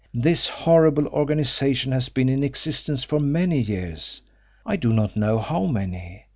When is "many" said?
3.19-3.59, 5.65-6.25